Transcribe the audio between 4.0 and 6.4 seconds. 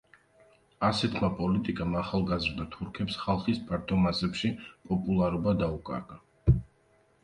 მასებში პოპულარობა დაუკარგა.